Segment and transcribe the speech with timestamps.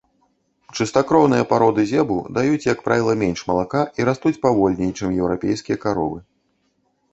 [0.77, 6.19] Чыстакроўныя пароды зебу даюць, як правіла, менш малака і растуць павольней, чым еўрапейскія каровы.